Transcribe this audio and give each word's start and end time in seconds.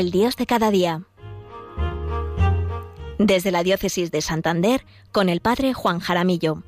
el 0.00 0.10
Dios 0.10 0.34
de 0.36 0.46
cada 0.46 0.70
día. 0.70 1.02
Desde 3.18 3.50
la 3.50 3.62
Diócesis 3.62 4.10
de 4.10 4.22
Santander, 4.22 4.86
con 5.12 5.28
el 5.28 5.42
Padre 5.42 5.74
Juan 5.74 6.00
Jaramillo. 6.00 6.62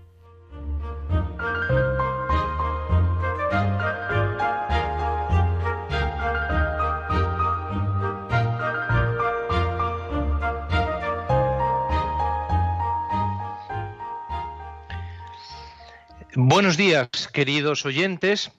Buenos 16.34 16.77
días, 16.77 17.09
queridos 17.33 17.87
oyentes, 17.87 18.53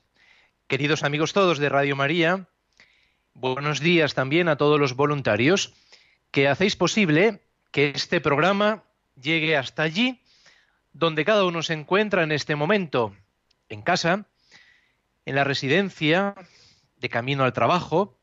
queridos 0.68 1.04
amigos 1.04 1.32
todos 1.32 1.60
de 1.60 1.70
Radio 1.70 1.96
María. 1.96 2.48
Buenos 3.36 3.80
días 3.80 4.14
también 4.14 4.48
a 4.48 4.58
todos 4.58 4.80
los 4.80 4.96
voluntarios. 4.96 5.74
Que 6.30 6.48
hacéis 6.48 6.76
posible 6.76 7.42
que 7.72 7.90
este 7.90 8.22
programa 8.22 8.84
llegue 9.20 9.58
hasta 9.58 9.82
allí 9.82 10.22
donde 10.94 11.26
cada 11.26 11.44
uno 11.46 11.64
se 11.64 11.74
encuentra 11.74 12.22
en 12.24 12.32
este 12.32 12.56
momento, 12.56 13.16
en 13.70 13.82
casa, 13.82 14.28
en 15.26 15.36
la 15.36 15.44
residencia, 15.44 16.36
de 16.98 17.10
camino 17.10 17.44
al 17.44 17.54
trabajo, 17.54 18.20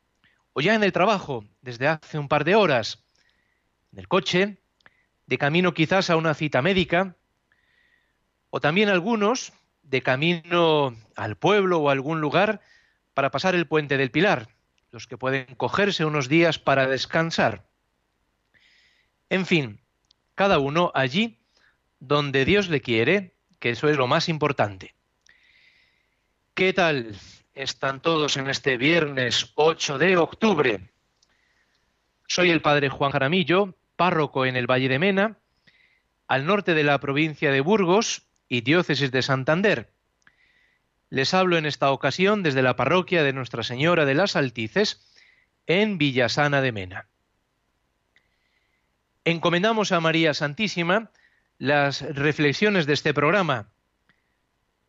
o 0.53 0.61
ya 0.61 0.75
en 0.75 0.83
el 0.83 0.93
trabajo 0.93 1.43
desde 1.61 1.89
hace 1.89 2.17
un 2.17 2.29
par 2.29 2.45
de 2.45 2.55
horas, 2.55 3.03
en 3.91 3.99
el 3.99 4.07
coche, 4.07 4.57
de 5.25 5.37
camino 5.37 5.73
quizás 5.73 6.09
a 6.09 6.15
una 6.15 6.33
cita 6.33 6.61
médica, 6.61 7.17
o 8.49 8.61
también 8.61 8.87
algunos 8.87 9.51
de 9.83 10.01
camino 10.01 10.95
al 11.17 11.35
pueblo 11.35 11.79
o 11.79 11.89
a 11.89 11.91
algún 11.91 12.21
lugar 12.21 12.61
para 13.13 13.29
pasar 13.29 13.55
el 13.55 13.67
puente 13.67 13.97
del 13.97 14.11
Pilar, 14.11 14.47
los 14.91 15.07
que 15.07 15.17
pueden 15.17 15.45
cogerse 15.55 16.05
unos 16.05 16.27
días 16.27 16.59
para 16.59 16.87
descansar. 16.87 17.65
En 19.29 19.45
fin, 19.45 19.81
cada 20.35 20.59
uno 20.59 20.91
allí 20.93 21.39
donde 21.99 22.45
Dios 22.45 22.69
le 22.69 22.81
quiere, 22.81 23.35
que 23.59 23.69
eso 23.71 23.87
es 23.89 23.97
lo 23.97 24.07
más 24.07 24.27
importante. 24.27 24.95
¿Qué 26.53 26.73
tal 26.73 27.15
están 27.53 28.01
todos 28.01 28.37
en 28.37 28.49
este 28.49 28.77
viernes 28.77 29.51
8 29.55 29.97
de 29.97 30.17
octubre? 30.17 30.89
Soy 32.27 32.49
el 32.49 32.61
padre 32.61 32.89
Juan 32.89 33.11
Jaramillo, 33.11 33.75
párroco 33.95 34.45
en 34.45 34.55
el 34.55 34.69
Valle 34.69 34.89
de 34.89 34.99
Mena, 34.99 35.37
al 36.27 36.45
norte 36.45 36.73
de 36.73 36.83
la 36.83 36.99
provincia 36.99 37.51
de 37.51 37.61
Burgos, 37.61 38.23
y 38.51 38.59
Diócesis 38.59 39.11
de 39.11 39.21
Santander. 39.21 39.93
Les 41.11 41.33
hablo 41.33 41.57
en 41.57 41.65
esta 41.65 41.91
ocasión 41.91 42.41
desde 42.41 42.61
la 42.61 42.77
parroquia 42.77 43.21
de 43.21 43.33
Nuestra 43.33 43.63
Señora 43.63 44.05
de 44.05 44.15
las 44.15 44.35
Altices, 44.35 45.05
en 45.67 45.97
Villasana 45.97 46.61
de 46.61 46.71
Mena. 46.71 47.09
Encomendamos 49.25 49.91
a 49.91 49.99
María 49.99 50.33
Santísima 50.33 51.11
las 51.57 52.01
reflexiones 52.01 52.85
de 52.85 52.93
este 52.93 53.13
programa. 53.13 53.73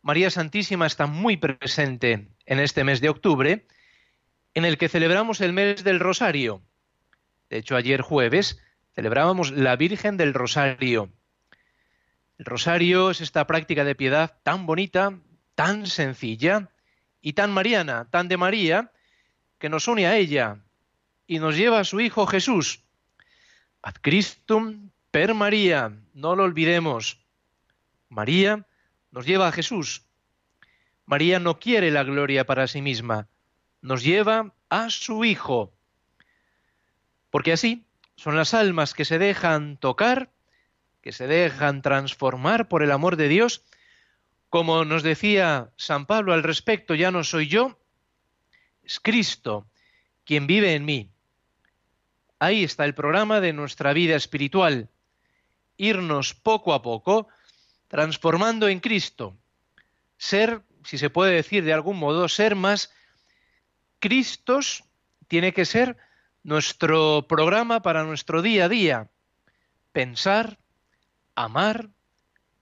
María 0.01 0.31
Santísima 0.31 0.87
está 0.87 1.07
muy 1.07 1.37
presente 1.37 2.29
en 2.47 2.61
este 2.61 2.85
mes 2.85 3.01
de 3.01 3.09
octubre, 3.09 3.67
en 4.55 4.65
el 4.65 4.79
que 4.79 4.89
celebramos 4.89 5.41
el 5.41 5.53
mes 5.53 5.83
del 5.83 5.99
Rosario. 6.01 6.63
De 7.51 7.59
hecho, 7.59 7.75
ayer 7.77 8.01
jueves 8.01 8.63
celebrábamos 8.95 9.51
la 9.51 9.75
Virgen 9.75 10.17
del 10.17 10.35
Rosario, 10.35 11.11
el 12.39 12.47
rosario 12.47 13.11
es 13.11 13.21
esta 13.21 13.47
práctica 13.47 13.85
de 13.85 13.95
piedad 13.95 14.39
tan 14.43 14.67
bonita, 14.67 15.19
tan 15.55 15.87
sencilla 15.87 16.71
y 17.21 17.35
tan 17.35 17.53
mariana, 17.53 18.09
tan 18.11 18.29
de 18.29 18.37
María, 18.37 18.93
que 19.59 19.69
nos 19.69 19.89
une 19.89 20.07
a 20.07 20.17
ella 20.17 20.59
y 21.27 21.39
nos 21.39 21.57
lleva 21.57 21.81
a 21.81 21.85
su 21.85 22.01
Hijo 22.01 22.27
Jesús. 22.27 22.85
Ad 23.83 23.95
Christum 24.01 24.91
per 25.11 25.35
María, 25.35 25.93
no 26.15 26.37
lo 26.37 26.45
olvidemos. 26.45 27.25
María 28.09 28.67
nos 29.11 29.27
lleva 29.27 29.49
a 29.49 29.53
Jesús. 29.53 30.05
María 31.07 31.39
no 31.39 31.59
quiere 31.59 31.91
la 31.91 32.05
gloria 32.05 32.47
para 32.47 32.67
sí 32.67 32.83
misma, 32.83 33.29
nos 33.81 34.03
lleva 34.03 34.55
a 34.69 34.91
su 34.91 35.25
Hijo. 35.25 35.73
Porque 37.31 37.53
así 37.53 37.87
son 38.17 38.37
las 38.37 38.55
almas 38.55 38.95
que 38.95 39.05
se 39.05 39.19
dejan 39.19 39.77
tocar 39.77 40.33
que 41.03 41.13
se 41.13 41.27
dejan 41.27 41.83
transformar 41.83 42.69
por 42.69 42.83
el 42.83 42.93
amor 42.93 43.17
de 43.17 43.29
Dios, 43.29 43.65
como 44.53 44.85
nos 44.85 45.03
decía 45.03 45.71
San 45.79 46.05
Pablo 46.05 46.35
al 46.35 46.43
respecto, 46.43 46.95
ya 46.95 47.11
no 47.11 47.25
soy 47.25 47.49
yo, 47.49 47.79
es 48.83 49.01
Cristo 49.01 49.67
quien 50.27 50.47
vive 50.47 50.75
en 50.75 50.85
mí. 50.85 51.11
Ahí 52.39 52.63
está 52.63 52.85
el 52.85 52.95
programa 52.95 53.41
de 53.41 53.55
nuestra 53.55 53.95
vida 53.95 54.15
espiritual, 54.15 54.91
irnos 55.79 56.35
poco 56.35 56.75
a 56.75 56.83
poco 56.83 57.29
transformando 57.89 58.69
en 58.69 58.81
Cristo, 58.81 59.39
ser, 60.19 60.61
si 60.85 60.99
se 60.99 61.09
puede 61.09 61.33
decir 61.33 61.65
de 61.65 61.73
algún 61.73 61.97
modo, 61.99 62.29
ser 62.29 62.55
más 62.55 62.93
Cristos 64.01 64.85
tiene 65.29 65.55
que 65.55 65.65
ser 65.65 65.97
nuestro 66.43 67.27
programa 67.27 67.81
para 67.81 68.05
nuestro 68.05 68.43
día 68.43 68.67
a 68.67 68.69
día, 68.69 69.11
pensar, 69.93 70.59
amar, 71.37 71.89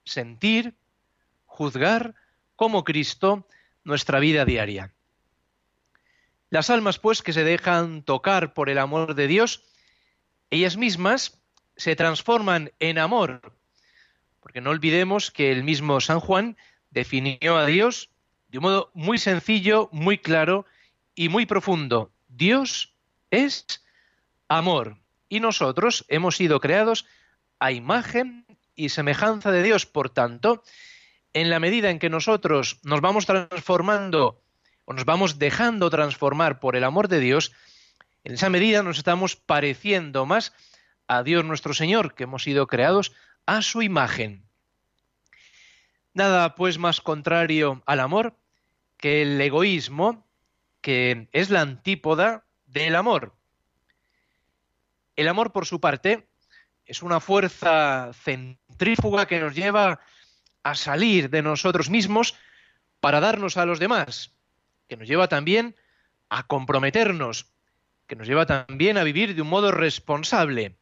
sentir, 0.05 0.77
juzgar 1.61 2.15
como 2.57 2.85
Cristo 2.85 3.47
nuestra 3.85 4.19
vida 4.19 4.47
diaria. 4.47 4.95
Las 6.49 6.71
almas, 6.71 6.99
pues, 6.99 7.21
que 7.21 7.35
se 7.35 7.45
dejan 7.45 8.03
tocar 8.03 8.55
por 8.55 8.71
el 8.71 8.79
amor 8.79 9.15
de 9.15 9.27
Dios, 9.27 9.63
ellas 10.49 10.79
mismas 10.79 11.43
se 11.77 11.97
transforman 11.97 12.73
en 12.79 12.97
amor, 12.97 13.53
porque 14.41 14.63
no 14.63 14.71
olvidemos 14.71 15.31
que 15.31 15.53
el 15.53 15.63
mismo 15.63 16.01
San 16.01 16.19
Juan 16.19 16.57
definió 16.89 17.59
a 17.59 17.67
Dios 17.67 18.09
de 18.49 18.57
un 18.57 18.63
modo 18.63 18.91
muy 18.95 19.19
sencillo, 19.19 19.91
muy 19.93 20.17
claro 20.17 20.65
y 21.15 21.29
muy 21.29 21.45
profundo. 21.45 22.11
Dios 22.29 22.95
es 23.31 23.85
amor 24.49 24.97
y 25.29 25.41
nosotros 25.41 26.07
hemos 26.09 26.37
sido 26.37 26.59
creados 26.59 27.05
a 27.59 27.71
imagen 27.71 28.47
y 28.75 28.89
semejanza 28.89 29.51
de 29.51 29.63
Dios. 29.63 29.85
Por 29.85 30.09
tanto, 30.09 30.65
en 31.33 31.51
la 31.51 31.61
medida 31.61 31.91
en 31.91 31.99
que 31.99 32.11
nosotros 32.11 32.79
nos 32.83 33.01
vamos 33.01 33.27
transformando 33.27 34.43
o 34.85 34.93
nos 34.93 35.05
vamos 35.05 35.39
dejando 35.39 35.91
transformar 35.91 36.59
por 36.59 36.77
el 36.77 36.85
amor 36.85 37.09
de 37.09 37.21
Dios, 37.21 37.53
en 38.25 38.35
esa 38.35 38.51
medida 38.51 38.83
nos 38.83 38.99
estamos 38.99 39.37
pareciendo 39.37 40.27
más 40.27 40.53
a 41.07 41.23
Dios 41.23 41.45
nuestro 41.45 41.75
Señor, 41.75 42.15
que 42.15 42.25
hemos 42.25 42.43
sido 42.43 42.67
creados 42.67 43.13
a 43.47 43.63
su 43.63 43.83
imagen. 43.83 44.45
Nada 46.13 46.55
pues 46.55 46.79
más 46.79 47.01
contrario 47.01 47.83
al 47.87 48.01
amor 48.01 48.37
que 48.97 49.23
el 49.23 49.41
egoísmo, 49.41 50.27
que 50.81 51.29
es 51.33 51.51
la 51.51 51.61
antípoda 51.61 52.45
del 52.67 52.97
amor. 52.97 53.35
El 55.17 55.29
amor, 55.29 55.53
por 55.53 55.67
su 55.67 55.81
parte, 55.81 56.29
es 56.85 57.03
una 57.03 57.21
fuerza 57.21 58.11
centrífuga 58.13 59.27
que 59.27 59.41
nos 59.41 59.55
lleva 59.55 60.01
a 60.63 60.75
salir 60.75 61.31
de 61.31 61.43
nosotros 61.43 61.91
mismos 61.91 62.37
para 63.01 63.21
darnos 63.21 63.57
a 63.57 63.67
los 63.67 63.79
demás, 63.79 64.33
que 64.89 64.97
nos 64.97 65.09
lleva 65.09 65.29
también 65.29 65.75
a 66.29 66.47
comprometernos, 66.47 67.47
que 68.07 68.17
nos 68.17 68.27
lleva 68.27 68.47
también 68.47 68.99
a 68.99 69.05
vivir 69.05 69.35
de 69.35 69.43
un 69.43 69.49
modo 69.49 69.71
responsable. 69.73 70.77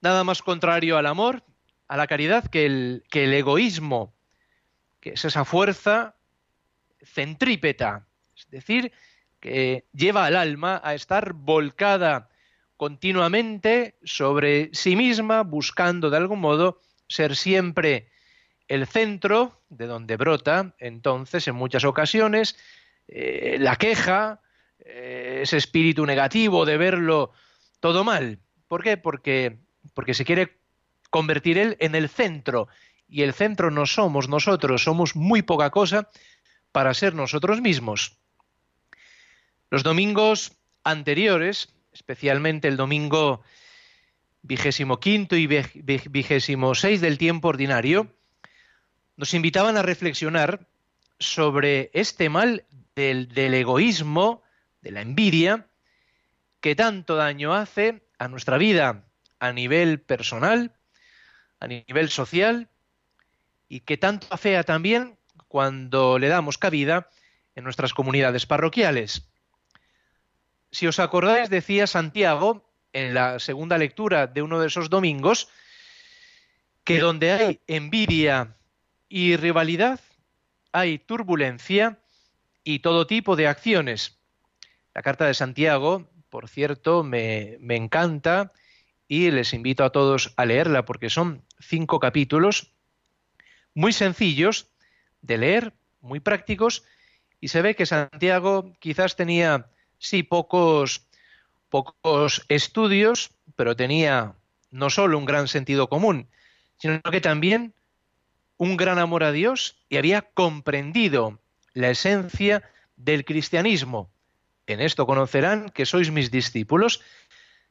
Nada 0.00 0.24
más 0.24 0.42
contrario 0.42 0.96
al 0.96 1.06
amor, 1.06 1.44
a 1.86 1.96
la 1.96 2.06
caridad, 2.06 2.48
que 2.48 2.66
el, 2.66 3.04
que 3.10 3.24
el 3.24 3.34
egoísmo, 3.34 4.14
que 5.00 5.10
es 5.10 5.24
esa 5.24 5.44
fuerza 5.44 6.16
centrípeta, 7.02 8.06
es 8.36 8.48
decir, 8.50 8.92
que 9.40 9.86
lleva 9.92 10.26
al 10.26 10.36
alma 10.36 10.80
a 10.82 10.94
estar 10.94 11.32
volcada 11.32 12.28
continuamente 12.76 13.98
sobre 14.04 14.70
sí 14.72 14.96
misma, 14.96 15.42
buscando 15.42 16.10
de 16.10 16.16
algún 16.16 16.40
modo 16.40 16.80
ser 17.08 17.36
siempre 17.36 18.08
el 18.68 18.86
centro 18.86 19.60
de 19.68 19.86
donde 19.86 20.16
brota 20.16 20.74
entonces 20.78 21.48
en 21.48 21.54
muchas 21.54 21.84
ocasiones 21.84 22.56
eh, 23.08 23.56
la 23.58 23.76
queja, 23.76 24.40
eh, 24.78 25.40
ese 25.42 25.56
espíritu 25.56 26.06
negativo 26.06 26.64
de 26.64 26.76
verlo 26.76 27.32
todo 27.80 28.04
mal. 28.04 28.38
¿Por 28.68 28.82
qué? 28.82 28.96
Porque, 28.96 29.58
porque 29.94 30.14
se 30.14 30.24
quiere 30.24 30.58
convertir 31.10 31.58
él 31.58 31.76
en 31.80 31.94
el 31.94 32.08
centro 32.08 32.68
y 33.08 33.22
el 33.22 33.32
centro 33.32 33.70
no 33.70 33.86
somos 33.86 34.28
nosotros, 34.28 34.84
somos 34.84 35.16
muy 35.16 35.42
poca 35.42 35.70
cosa 35.70 36.10
para 36.70 36.92
ser 36.94 37.14
nosotros 37.14 37.60
mismos. 37.62 38.18
Los 39.70 39.82
domingos 39.82 40.52
anteriores 40.84 41.74
especialmente 41.98 42.68
el 42.68 42.76
domingo 42.76 43.42
vigésimo 44.42 45.00
quinto 45.00 45.36
y 45.36 45.46
vigésimo 45.46 46.74
seis 46.74 47.00
del 47.00 47.18
tiempo 47.18 47.48
ordinario, 47.48 48.14
nos 49.18 49.34
invitaban 49.34 49.76
a 49.76 49.82
reflexionar 49.82 50.66
sobre 51.18 51.90
este 51.92 52.30
mal 52.30 52.64
del, 52.94 53.28
egoísmo, 53.36 54.44
de 54.80 54.92
la 54.92 55.02
envidia, 55.02 55.66
que 56.60 56.76
tanto 56.76 57.16
daño 57.16 57.52
hace 57.52 58.00
a 58.18 58.28
nuestra 58.28 58.58
vida 58.58 59.04
a 59.40 59.52
nivel 59.52 60.00
personal, 60.00 60.72
a 61.58 61.66
nivel 61.66 62.10
social, 62.10 62.68
y 63.68 63.80
que 63.80 63.96
tanto 63.96 64.28
afea 64.30 64.62
también 64.62 65.18
cuando 65.48 66.20
le 66.20 66.28
damos 66.28 66.56
cabida 66.56 67.10
en 67.56 67.64
nuestras 67.64 67.92
comunidades 67.94 68.46
parroquiales. 68.46 69.28
Si 70.70 70.86
os 70.86 71.00
acordáis, 71.00 71.50
decía 71.50 71.88
Santiago 71.88 72.70
en 72.92 73.14
la 73.14 73.40
segunda 73.40 73.78
lectura 73.78 74.28
de 74.28 74.42
uno 74.42 74.60
de 74.60 74.68
esos 74.68 74.90
domingos, 74.90 75.48
que 76.84 77.00
donde 77.00 77.32
hay 77.32 77.60
envidia 77.66 78.54
y 79.08 79.36
rivalidad, 79.36 80.00
hay 80.72 80.98
turbulencia 80.98 81.98
y 82.64 82.80
todo 82.80 83.06
tipo 83.06 83.36
de 83.36 83.46
acciones. 83.46 84.18
La 84.94 85.02
carta 85.02 85.26
de 85.26 85.34
Santiago, 85.34 86.08
por 86.30 86.48
cierto, 86.48 87.02
me, 87.02 87.56
me 87.60 87.76
encanta 87.76 88.52
y 89.06 89.30
les 89.30 89.54
invito 89.54 89.84
a 89.84 89.90
todos 89.90 90.34
a 90.36 90.44
leerla 90.44 90.84
porque 90.84 91.08
son 91.08 91.42
cinco 91.58 91.98
capítulos 91.98 92.72
muy 93.74 93.92
sencillos 93.92 94.66
de 95.22 95.38
leer, 95.38 95.72
muy 96.00 96.20
prácticos, 96.20 96.84
y 97.40 97.48
se 97.48 97.62
ve 97.62 97.76
que 97.76 97.86
Santiago 97.86 98.72
quizás 98.80 99.16
tenía, 99.16 99.70
sí, 99.98 100.22
pocos, 100.22 101.06
pocos 101.68 102.44
estudios, 102.48 103.30
pero 103.56 103.76
tenía 103.76 104.34
no 104.70 104.90
solo 104.90 105.16
un 105.16 105.24
gran 105.24 105.48
sentido 105.48 105.88
común, 105.88 106.28
sino 106.78 107.00
que 107.02 107.20
también 107.20 107.72
un 108.58 108.76
gran 108.76 108.98
amor 108.98 109.24
a 109.24 109.32
Dios 109.32 109.78
y 109.88 109.96
había 109.96 110.22
comprendido 110.22 111.40
la 111.72 111.90
esencia 111.90 112.62
del 112.96 113.24
cristianismo. 113.24 114.10
En 114.66 114.80
esto 114.80 115.06
conocerán 115.06 115.70
que 115.70 115.86
sois 115.86 116.10
mis 116.10 116.30
discípulos 116.30 117.00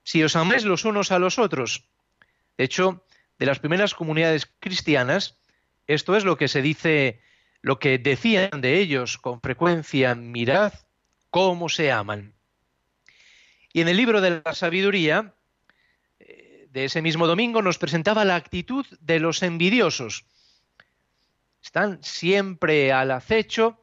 si 0.03 0.23
os 0.23 0.35
amáis 0.35 0.63
los 0.63 0.85
unos 0.85 1.11
a 1.11 1.19
los 1.19 1.37
otros. 1.37 1.83
De 2.57 2.63
hecho, 2.63 3.03
de 3.37 3.45
las 3.45 3.59
primeras 3.59 3.93
comunidades 3.93 4.49
cristianas, 4.59 5.37
esto 5.85 6.15
es 6.15 6.23
lo 6.23 6.37
que 6.37 6.47
se 6.47 6.61
dice, 6.61 7.21
lo 7.61 7.77
que 7.77 7.99
decían 7.99 8.61
de 8.61 8.79
ellos 8.79 9.17
con 9.17 9.41
frecuencia, 9.41 10.15
mirad 10.15 10.73
cómo 11.29 11.69
se 11.69 11.91
aman. 11.91 12.33
Y 13.73 13.81
en 13.81 13.89
el 13.89 13.97
libro 13.97 14.21
de 14.21 14.41
la 14.43 14.55
sabiduría, 14.55 15.35
eh, 16.19 16.67
de 16.71 16.85
ese 16.85 17.01
mismo 17.01 17.27
domingo, 17.27 17.61
nos 17.61 17.77
presentaba 17.77 18.25
la 18.25 18.35
actitud 18.35 18.85
de 19.01 19.19
los 19.19 19.43
envidiosos. 19.43 20.25
Están 21.67 22.01
siempre 22.01 22.93
al 22.93 23.11
acecho 23.11 23.77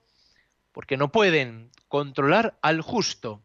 porque 0.72 0.96
no 0.96 1.12
pueden 1.12 1.70
controlar 1.86 2.58
al 2.62 2.81
justo. 2.81 3.44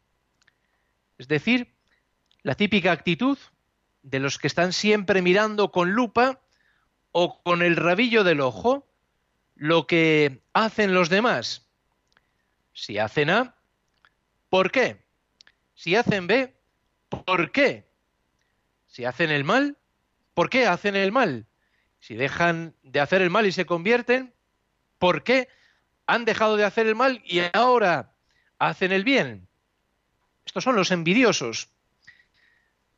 Es 1.17 1.27
decir, 1.27 1.75
la 2.43 2.55
típica 2.55 2.93
actitud 2.93 3.37
de 4.01 4.19
los 4.21 4.39
que 4.39 4.47
están 4.47 4.71
siempre 4.71 5.21
mirando 5.21 5.73
con 5.73 5.91
lupa 5.91 6.39
o 7.11 7.43
con 7.43 7.61
el 7.61 7.75
rabillo 7.75 8.23
del 8.23 8.39
ojo 8.39 8.87
lo 9.55 9.87
que 9.87 10.41
hacen 10.53 10.93
los 10.93 11.09
demás. 11.09 11.67
Si 12.71 12.97
hacen 12.97 13.31
A, 13.31 13.57
¿por 14.47 14.71
qué? 14.71 15.03
Si 15.75 15.97
hacen 15.97 16.27
B, 16.27 16.55
¿por 17.09 17.51
qué? 17.51 17.89
Si 18.87 19.03
hacen 19.03 19.31
el 19.31 19.43
mal, 19.43 19.77
¿por 20.33 20.49
qué 20.49 20.65
hacen 20.65 20.95
el 20.95 21.11
mal? 21.11 21.45
Si 21.99 22.15
dejan 22.15 22.75
de 22.83 22.99
hacer 22.99 23.21
el 23.21 23.29
mal 23.29 23.45
y 23.45 23.51
se 23.51 23.65
convierten, 23.65 24.33
¿por 24.97 25.23
qué 25.23 25.49
han 26.07 26.25
dejado 26.25 26.57
de 26.57 26.65
hacer 26.65 26.87
el 26.87 26.95
mal 26.95 27.21
y 27.25 27.41
ahora 27.53 28.13
hacen 28.57 28.91
el 28.91 29.03
bien? 29.03 29.47
Estos 30.45 30.63
son 30.63 30.75
los 30.75 30.91
envidiosos. 30.91 31.69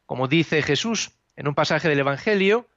Como 0.05 0.27
dice 0.27 0.61
Jesús 0.61 1.11
en 1.35 1.47
un 1.47 1.55
pasaje 1.55 1.89
del 1.89 1.99
Evangelio, 1.99 2.67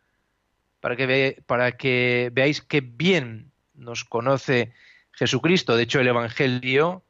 para 0.81 0.97
que, 0.97 1.43
para 1.47 1.73
que 1.73 2.31
veáis 2.33 2.61
qué 2.61 2.81
bien 2.81 3.53
nos 3.75 4.05
conoce 4.05 4.73
Jesucristo. 5.13 5.77
De 5.77 5.85
hecho, 5.85 6.01
el 6.01 6.09
Evangelio, 6.09 7.03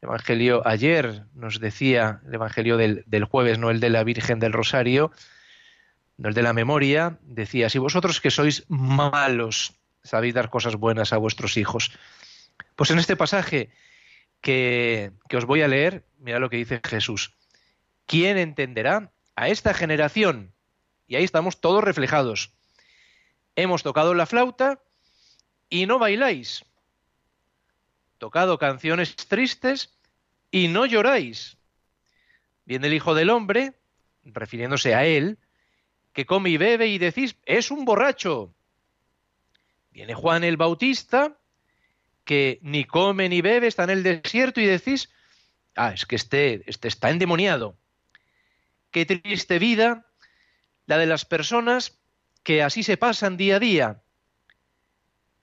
el 0.00 0.08
Evangelio 0.08 0.66
ayer 0.66 1.24
nos 1.34 1.60
decía, 1.60 2.20
el 2.26 2.34
Evangelio 2.34 2.76
del, 2.76 3.24
jueves, 3.24 3.58
no 3.58 3.70
el 3.70 3.80
de 3.80 3.90
la 3.90 4.04
Virgen 4.04 4.38
del 4.38 4.52
Rosario, 4.52 5.12
el 6.28 6.34
de 6.34 6.42
la 6.42 6.52
memoria, 6.52 7.18
decía, 7.22 7.68
si 7.68 7.78
vosotros 7.78 8.20
que 8.20 8.30
sois 8.30 8.64
malos 8.68 9.74
sabéis 10.04 10.34
dar 10.34 10.50
cosas 10.50 10.76
buenas 10.76 11.12
a 11.12 11.16
vuestros 11.18 11.56
hijos. 11.56 11.92
Pues 12.76 12.90
en 12.90 12.98
este 12.98 13.16
pasaje 13.16 13.70
que, 14.40 15.12
que 15.28 15.36
os 15.36 15.44
voy 15.44 15.62
a 15.62 15.68
leer, 15.68 16.04
mira 16.18 16.38
lo 16.38 16.50
que 16.50 16.56
dice 16.56 16.80
Jesús. 16.84 17.34
¿Quién 18.06 18.36
entenderá 18.36 19.12
a 19.36 19.48
esta 19.48 19.74
generación, 19.74 20.52
y 21.06 21.16
ahí 21.16 21.24
estamos 21.24 21.60
todos 21.60 21.82
reflejados, 21.82 22.52
hemos 23.56 23.82
tocado 23.82 24.14
la 24.14 24.26
flauta 24.26 24.82
y 25.68 25.86
no 25.86 25.98
bailáis, 25.98 26.64
tocado 28.18 28.58
canciones 28.58 29.16
tristes 29.16 29.96
y 30.50 30.68
no 30.68 30.86
lloráis. 30.86 31.56
Viene 32.64 32.86
el 32.86 32.94
Hijo 32.94 33.14
del 33.14 33.30
Hombre, 33.30 33.74
refiriéndose 34.24 34.94
a 34.94 35.04
él, 35.04 35.38
que 36.12 36.26
come 36.26 36.50
y 36.50 36.56
bebe 36.56 36.88
y 36.88 36.98
decís, 36.98 37.36
es 37.46 37.70
un 37.70 37.84
borracho. 37.84 38.54
Viene 39.90 40.14
Juan 40.14 40.44
el 40.44 40.56
Bautista, 40.56 41.38
que 42.24 42.58
ni 42.62 42.84
come 42.84 43.28
ni 43.28 43.40
bebe, 43.40 43.66
está 43.66 43.84
en 43.84 43.90
el 43.90 44.02
desierto 44.02 44.60
y 44.60 44.66
decís, 44.66 45.10
ah, 45.74 45.92
es 45.92 46.06
que 46.06 46.16
este, 46.16 46.62
este 46.66 46.88
está 46.88 47.10
endemoniado. 47.10 47.76
Qué 48.90 49.06
triste 49.06 49.58
vida 49.58 50.06
la 50.86 50.98
de 50.98 51.06
las 51.06 51.24
personas 51.24 51.98
que 52.42 52.62
así 52.62 52.82
se 52.82 52.96
pasan 52.96 53.36
día 53.36 53.56
a 53.56 53.60
día. 53.60 54.02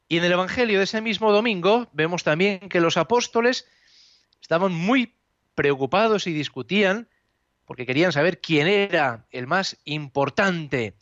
Y 0.08 0.18
en 0.18 0.24
el 0.24 0.32
Evangelio 0.32 0.80
de 0.80 0.84
ese 0.86 1.02
mismo 1.02 1.32
domingo 1.32 1.88
vemos 1.94 2.24
también 2.24 2.70
que 2.70 2.82
los 2.82 2.98
apóstoles 2.98 3.68
estaban 4.42 4.74
muy 4.74 5.16
preocupados 5.56 6.28
y 6.28 6.34
discutían 6.34 7.08
porque 7.70 7.86
querían 7.86 8.12
saber 8.12 8.42
quién 8.42 8.66
era 8.66 9.28
el 9.30 9.46
más 9.46 9.78
importante 9.86 10.96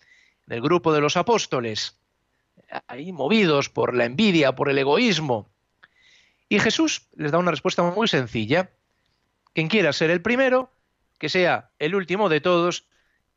del 0.48 0.60
grupo 0.60 0.92
de 0.92 1.00
los 1.00 1.16
apóstoles, 1.16 1.98
ahí 2.88 3.14
movidos 3.14 3.70
por 3.70 3.96
la 3.96 4.04
envidia, 4.04 4.54
por 4.54 4.70
el 4.70 4.78
egoísmo. 4.78 5.48
Y 6.50 6.60
Jesús 6.60 7.08
les 7.16 7.32
da 7.32 7.38
una 7.38 7.52
respuesta 7.52 7.84
muy 7.84 8.10
sencilla. 8.10 8.70
Quien 9.54 9.70
quiera 9.70 9.94
ser 9.94 10.10
el 10.10 10.22
primero, 10.22 10.70
que 11.18 11.30
sea 11.30 11.70
el 11.80 11.96
último 11.96 12.28
de 12.28 12.42
todos 12.42 12.84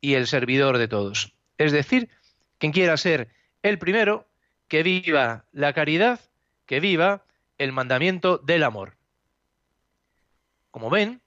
y 0.01 0.15
el 0.15 0.27
servidor 0.27 0.77
de 0.77 0.89
todos. 0.89 1.31
Es 1.57 1.71
decir, 1.71 2.09
quien 2.57 2.73
quiera 2.73 2.97
ser 2.97 3.29
el 3.63 3.79
primero, 3.79 4.27
que 4.67 4.83
viva 4.83 5.45
la 5.53 5.71
caridad, 5.71 6.19
que 6.65 6.81
viva 6.81 7.23
el 7.57 7.71
mandamiento 7.71 8.39
del 8.39 8.63
amor. 8.63 8.97
Como 10.69 10.89
ven, 10.89 11.21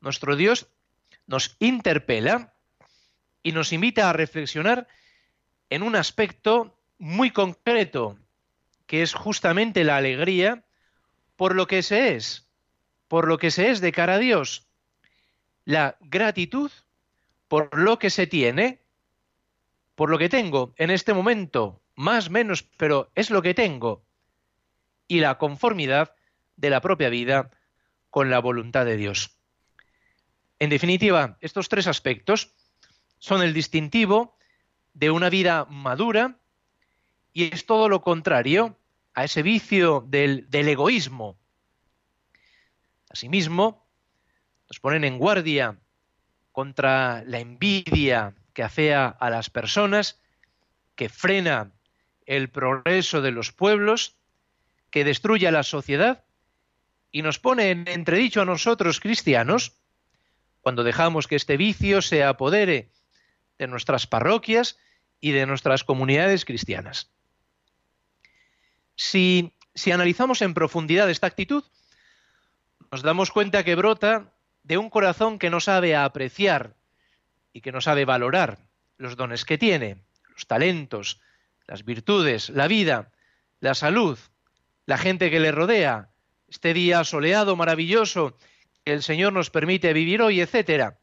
nuestro 0.00 0.36
Dios 0.36 0.68
nos 1.26 1.56
interpela 1.58 2.54
y 3.42 3.52
nos 3.52 3.72
invita 3.72 4.08
a 4.08 4.12
reflexionar 4.12 4.88
en 5.70 5.82
un 5.82 5.96
aspecto 5.96 6.78
muy 6.98 7.30
concreto, 7.30 8.18
que 8.86 9.02
es 9.02 9.14
justamente 9.14 9.84
la 9.84 9.96
alegría 9.96 10.64
por 11.36 11.54
lo 11.54 11.66
que 11.66 11.82
se 11.82 12.14
es, 12.14 12.48
por 13.08 13.26
lo 13.28 13.38
que 13.38 13.50
se 13.50 13.70
es 13.70 13.80
de 13.80 13.92
cara 13.92 14.14
a 14.14 14.18
Dios, 14.18 14.66
la 15.64 15.96
gratitud 16.00 16.70
por 17.48 17.78
lo 17.78 17.98
que 17.98 18.10
se 18.10 18.26
tiene, 18.26 18.80
por 19.94 20.10
lo 20.10 20.18
que 20.18 20.28
tengo 20.28 20.74
en 20.76 20.90
este 20.90 21.14
momento, 21.14 21.82
más 21.94 22.30
menos, 22.30 22.62
pero 22.62 23.10
es 23.14 23.30
lo 23.30 23.42
que 23.42 23.54
tengo, 23.54 24.04
y 25.06 25.20
la 25.20 25.38
conformidad 25.38 26.14
de 26.56 26.70
la 26.70 26.80
propia 26.80 27.08
vida 27.08 27.50
con 28.10 28.30
la 28.30 28.38
voluntad 28.38 28.84
de 28.86 28.96
Dios. 28.96 29.38
En 30.64 30.70
definitiva, 30.70 31.36
estos 31.42 31.68
tres 31.68 31.86
aspectos 31.86 32.54
son 33.18 33.42
el 33.42 33.52
distintivo 33.52 34.38
de 34.94 35.10
una 35.10 35.28
vida 35.28 35.66
madura 35.66 36.38
y 37.34 37.52
es 37.52 37.66
todo 37.66 37.90
lo 37.90 38.00
contrario 38.00 38.78
a 39.12 39.24
ese 39.24 39.42
vicio 39.42 40.06
del, 40.08 40.48
egoísmo. 40.50 41.36
Asimismo, 43.10 43.86
nos 44.66 44.80
ponen 44.80 45.04
en 45.04 45.18
guardia 45.18 45.78
contra 46.50 47.22
la 47.26 47.40
envidia 47.40 48.34
que 48.54 48.62
afea 48.62 49.08
a 49.08 49.28
las 49.28 49.50
personas, 49.50 50.18
que 50.94 51.10
frena 51.10 51.72
el 52.24 52.48
progreso 52.48 53.20
de 53.20 53.32
los 53.32 53.52
pueblos, 53.52 54.16
que 54.88 55.04
destruye 55.04 55.46
a 55.46 55.52
la 55.52 55.62
sociedad 55.62 56.24
y 57.12 57.20
nos 57.20 57.38
pone 57.38 57.70
en 57.70 57.86
entredicho 57.86 58.40
a 58.40 58.46
nosotros 58.46 58.98
cristianos 58.98 59.83
cuando 60.64 60.82
dejamos 60.82 61.26
que 61.26 61.36
este 61.36 61.58
vicio 61.58 62.00
se 62.00 62.24
apodere 62.24 62.88
de 63.58 63.66
nuestras 63.66 64.06
parroquias 64.06 64.78
y 65.20 65.32
de 65.32 65.44
nuestras 65.44 65.84
comunidades 65.84 66.46
cristianas. 66.46 67.10
Si, 68.96 69.52
analizamos 69.92 70.40
en 70.40 70.54
profundidad 70.54 71.10
esta 71.10 71.26
actitud, 71.26 71.64
nos 72.90 73.02
damos 73.02 73.30
cuenta 73.30 73.62
que 73.62 73.74
brota 73.74 74.32
de 74.62 74.78
un 74.78 74.88
corazón 74.88 75.38
que 75.38 75.50
no 75.50 75.60
sabe 75.60 75.96
apreciar 75.96 76.74
y 77.52 77.60
que 77.60 77.70
no 77.70 77.82
sabe 77.82 78.06
valorar 78.06 78.56
los 78.96 79.16
dones 79.16 79.44
que 79.44 79.58
tiene, 79.58 80.02
los 80.30 80.46
talentos, 80.46 81.20
las 81.66 81.84
virtudes, 81.84 82.48
la 82.48 82.68
vida, 82.68 83.12
la 83.60 83.74
salud, 83.74 84.18
la 84.86 84.96
gente 84.96 85.30
que 85.30 85.40
le 85.40 85.52
rodea, 85.52 86.08
este 86.48 86.72
día 86.72 87.04
soleado, 87.04 87.54
maravilloso, 87.54 88.38
que 88.84 88.92
el 88.92 89.02
Señor 89.02 89.32
nos 89.32 89.50
permite 89.50 89.92
vivir 89.92 90.20
hoy, 90.22 90.40
etcétera. 90.40 90.98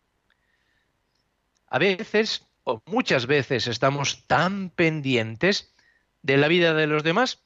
A 1.68 1.80
veces, 1.80 2.48
o 2.64 2.82
muchas 2.86 3.26
veces, 3.26 3.68
estamos 3.68 4.28
tan 4.28 4.70
pendientes 4.70 5.74
de 6.22 6.38
la 6.38 6.48
vida 6.48 6.74
de 6.74 6.88
los 6.88 7.04
demás 7.04 7.44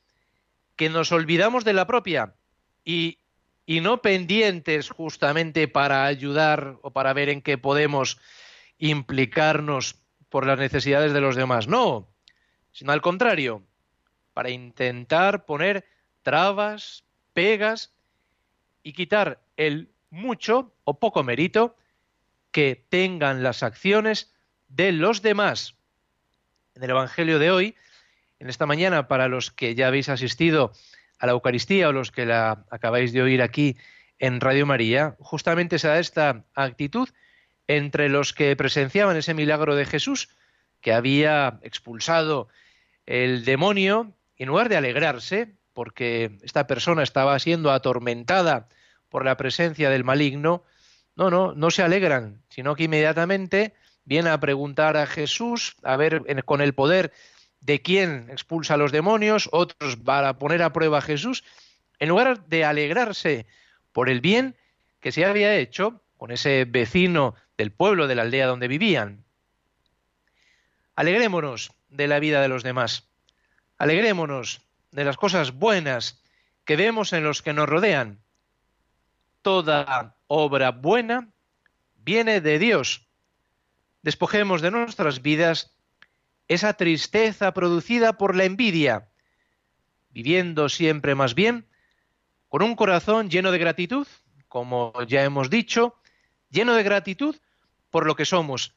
que 0.75 0.89
nos 0.89 1.12
olvidamos 1.12 1.63
de 1.63 1.74
la 1.74 1.88
propia 1.88 2.36
y, 2.84 3.20
y 3.65 3.80
no 3.80 4.01
pendientes 4.01 4.89
justamente 4.89 5.68
para 5.70 6.06
ayudar 6.06 6.77
o 6.82 6.92
para 6.92 7.13
ver 7.13 7.30
en 7.30 7.42
qué 7.42 7.58
podemos 7.58 8.20
implicarnos 8.77 9.96
por 10.27 10.46
las 10.46 10.60
necesidades 10.60 11.13
de 11.13 11.22
los 11.22 11.38
demás. 11.38 11.68
No, 11.68 12.10
sino 12.74 12.92
al 12.92 13.01
contrario, 13.01 13.63
para 14.34 14.50
intentar 14.50 15.46
poner 15.46 15.86
trabas, 16.24 17.06
pegas 17.34 17.94
y 18.84 18.92
quitar 18.92 19.42
el 19.56 19.94
mucho 20.15 20.74
o 20.86 20.98
poco 21.00 21.24
mérito 21.24 21.75
que 22.51 22.84
tengan 22.89 23.43
las 23.43 23.62
acciones 23.62 24.34
de 24.69 24.91
los 24.91 25.22
demás. 25.22 25.75
En 26.74 26.84
el 26.84 26.89
Evangelio 26.89 27.38
de 27.38 27.51
hoy, 27.51 27.75
en 28.39 28.50
esta 28.50 28.65
mañana, 28.65 29.07
para 29.07 29.27
los 29.27 29.51
que 29.51 29.75
ya 29.75 29.88
habéis 29.88 30.10
asistido 30.10 30.72
a 31.19 31.25
la 31.25 31.34
Eucaristía 31.34 31.89
o 31.89 31.91
los 31.91 32.12
que 32.12 32.25
la 32.25 32.65
acabáis 32.69 33.13
de 33.13 33.22
oír 33.22 33.41
aquí 33.41 33.77
en 34.19 34.39
Radio 34.39 34.65
María, 34.65 35.15
justamente 35.19 35.79
se 35.79 35.89
da 35.89 36.00
esta 36.00 36.43
actitud 36.55 37.10
entre 37.67 38.10
los 38.10 38.34
que 38.34 38.55
presenciaban 38.55 39.17
ese 39.17 39.34
milagro 39.34 39.75
de 39.75 39.86
Jesús, 39.86 40.29
que 40.81 40.93
había 40.93 41.60
expulsado 41.62 42.48
el 43.05 43.43
demonio, 43.43 44.13
en 44.38 44.48
lugar 44.48 44.69
de 44.69 44.77
alegrarse, 44.77 45.55
porque 45.74 46.38
esta 46.43 46.67
persona 46.67 47.03
estaba 47.03 47.38
siendo 47.39 47.72
atormentada 47.72 48.69
por 49.15 49.24
la 49.24 49.38
presencia 49.38 49.89
del 49.89 50.03
maligno, 50.03 50.65
no, 51.15 51.29
no, 51.29 51.53
no 51.53 51.72
se 51.72 51.81
alegran, 51.81 52.43
sino 52.50 52.75
que 52.75 52.84
inmediatamente 52.84 53.74
viene 54.03 54.29
a 54.29 54.41
preguntar 54.41 54.98
a 54.98 55.07
Jesús, 55.07 55.77
a 55.84 55.95
ver 55.95 56.43
con 56.43 56.60
el 56.60 56.74
poder 56.74 57.13
de 57.62 57.81
quién 57.81 58.27
expulsa 58.29 58.74
a 58.74 58.77
los 58.77 58.91
demonios, 58.91 59.48
otros 59.53 59.95
para 59.95 60.38
poner 60.38 60.62
a 60.62 60.74
prueba 60.74 60.98
a 60.98 61.01
Jesús, 61.01 61.45
en 62.00 62.10
lugar 62.10 62.45
de 62.48 62.65
alegrarse 62.65 63.45
por 63.93 64.10
el 64.10 64.19
bien 64.19 64.57
que 65.00 65.13
se 65.13 65.24
había 65.24 65.55
hecho 65.55 66.01
con 66.17 66.31
ese 66.31 66.65
vecino 66.65 67.36
del 67.57 67.72
pueblo, 67.72 68.07
de 68.07 68.15
la 68.15 68.24
aldea 68.24 68.48
donde 68.48 68.67
vivían. 68.67 69.24
Alegrémonos 70.98 71.72
de 71.88 72.10
la 72.10 72.19
vida 72.19 72.41
de 72.41 72.50
los 72.50 72.63
demás. 72.63 73.07
Alegrémonos 73.77 74.60
de 74.91 75.05
las 75.05 75.15
cosas 75.15 75.53
buenas 75.53 76.22
que 76.65 76.75
vemos 76.75 77.13
en 77.13 77.24
los 77.24 77.41
que 77.41 77.53
nos 77.53 77.69
rodean. 77.69 78.25
Toda 79.45 80.17
obra 80.25 80.71
buena 80.71 81.29
viene 81.97 82.41
de 82.41 82.57
Dios. 82.57 83.07
Despojemos 84.01 84.63
de 84.63 84.71
nuestras 84.71 85.21
vidas 85.21 85.77
esa 86.47 86.73
tristeza 86.73 87.53
producida 87.53 88.17
por 88.17 88.35
la 88.35 88.45
envidia, 88.45 89.07
viviendo 90.09 90.67
siempre 90.67 91.13
más 91.13 91.35
bien, 91.35 91.67
con 92.49 92.63
un 92.63 92.75
corazón 92.75 93.29
lleno 93.29 93.51
de 93.51 93.59
gratitud, 93.59 94.07
como 94.47 94.91
ya 95.03 95.23
hemos 95.23 95.51
dicho, 95.51 95.93
lleno 96.49 96.73
de 96.73 96.81
gratitud 96.81 97.35
por 97.91 98.07
lo 98.07 98.15
que 98.15 98.25
somos. 98.25 98.73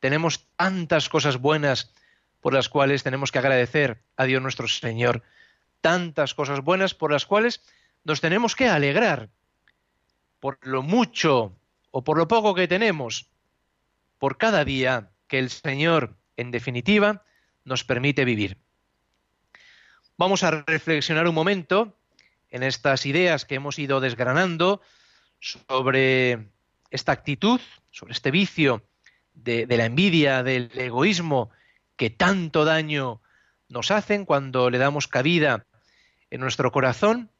Tenemos 0.00 0.48
tantas 0.56 1.10
cosas 1.10 1.36
buenas 1.36 1.92
por 2.40 2.54
las 2.54 2.70
cuales 2.70 3.02
tenemos 3.02 3.30
que 3.30 3.40
agradecer 3.40 4.02
a 4.16 4.24
Dios 4.24 4.40
nuestro 4.40 4.68
Señor, 4.68 5.22
tantas 5.82 6.32
cosas 6.32 6.62
buenas 6.62 6.94
por 6.94 7.12
las 7.12 7.26
cuales 7.26 7.60
nos 8.04 8.22
tenemos 8.22 8.56
que 8.56 8.68
alegrar, 8.68 9.28
por 10.40 10.58
lo 10.62 10.82
mucho 10.82 11.56
o 11.90 12.04
por 12.04 12.18
lo 12.18 12.28
poco 12.28 12.54
que 12.54 12.68
tenemos, 12.68 13.30
por 14.18 14.36
cada 14.36 14.64
día 14.64 15.10
que 15.26 15.38
el 15.38 15.50
Señor, 15.50 16.16
en 16.36 16.50
definitiva, 16.50 17.24
nos 17.64 17.84
permite 17.84 18.24
vivir. 18.24 18.58
Vamos 20.16 20.42
a 20.42 20.50
reflexionar 20.50 21.28
un 21.28 21.34
momento 21.34 21.96
en 22.50 22.62
estas 22.62 23.06
ideas 23.06 23.44
que 23.44 23.56
hemos 23.56 23.78
ido 23.78 24.00
desgranando 24.00 24.80
sobre 25.38 26.48
esta 26.90 27.12
actitud, 27.12 27.60
sobre 27.90 28.12
este 28.12 28.30
vicio 28.30 28.82
de, 29.34 29.66
la 29.68 29.84
envidia, 29.84 30.42
del 30.42 30.70
egoísmo 30.74 31.50
que 31.96 32.10
tanto 32.10 32.64
daño 32.64 33.20
nos 33.68 33.90
hacen 33.90 34.24
cuando 34.24 34.70
le 34.70 34.78
damos 34.78 35.08
cabida 35.08 35.66
en 36.30 36.40
nuestro 36.40 36.72
corazón 36.72 37.30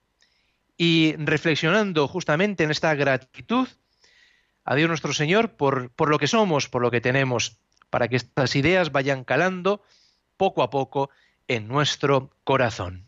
y 0.78 1.16
reflexionando 1.18 2.06
justamente 2.06 2.62
en 2.62 2.70
esta 2.70 2.94
gratitud 2.94 3.68
a 4.64 4.74
Dios 4.76 4.88
nuestro 4.88 5.12
Señor 5.12 5.56
por, 5.56 5.90
por 5.90 6.08
lo 6.08 6.18
que 6.18 6.28
somos, 6.28 6.68
por 6.68 6.80
lo 6.80 6.90
que 6.90 7.00
tenemos, 7.00 7.58
para 7.90 8.06
que 8.06 8.16
estas 8.16 8.54
ideas 8.54 8.92
vayan 8.92 9.24
calando 9.24 9.82
poco 10.36 10.62
a 10.62 10.70
poco 10.70 11.10
en 11.48 11.66
nuestro 11.66 12.30
corazón. 12.44 13.07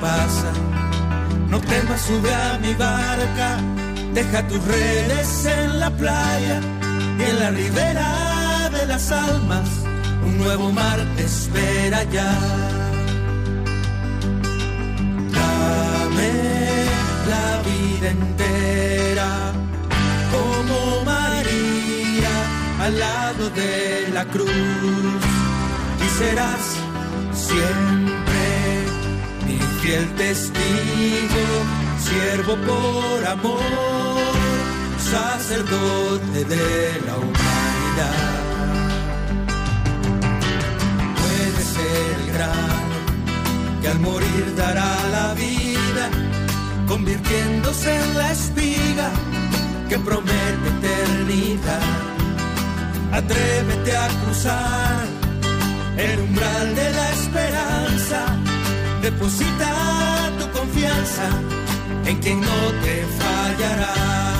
Pasa. 0.00 0.52
No 1.48 1.60
temas, 1.60 2.00
sube 2.02 2.32
a 2.34 2.58
mi 2.58 2.74
barca, 2.74 3.58
deja 4.14 4.46
tus 4.48 4.62
redes 4.64 5.46
en 5.46 5.80
la 5.80 5.90
playa 5.90 6.60
y 7.18 7.22
en 7.22 7.40
la 7.40 7.50
ribera 7.50 8.70
de 8.70 8.86
las 8.86 9.12
almas, 9.12 9.68
un 10.24 10.38
nuevo 10.38 10.72
mar 10.72 10.98
te 11.16 11.24
espera 11.24 12.02
ya. 12.04 12.32
Dame 15.36 16.32
la 17.32 17.46
vida 17.68 18.10
entera 18.10 18.56
al 22.86 22.98
lado 23.00 23.50
de 23.50 24.08
la 24.12 24.24
cruz 24.26 24.48
y 26.04 26.18
serás 26.18 26.76
siempre 27.32 28.25
fiel 29.86 30.08
testigo, 30.16 31.44
siervo 32.06 32.54
por 32.68 33.26
amor, 33.26 34.32
sacerdote 34.98 36.44
de 36.54 37.00
la 37.06 37.14
humanidad. 37.24 38.34
Puede 41.20 41.62
ser 41.74 42.06
el 42.18 42.32
grano 42.36 42.98
que 43.80 43.88
al 43.88 44.00
morir 44.00 44.44
dará 44.56 44.92
la 45.16 45.34
vida, 45.34 46.04
convirtiéndose 46.88 47.94
en 47.94 48.18
la 48.18 48.32
espiga 48.32 49.08
que 49.88 49.98
promete 50.00 50.66
eternidad 50.78 51.86
Atrévete 53.12 53.96
a 53.96 54.08
cruzar 54.20 55.04
el 55.96 56.20
umbral 56.20 56.74
de 56.74 56.90
la. 56.90 57.15
Deposita 59.06 60.32
tu 60.36 60.50
confianza 60.50 61.28
en 62.06 62.18
quien 62.18 62.40
no 62.40 62.58
te 62.82 63.06
fallará. 63.18 64.35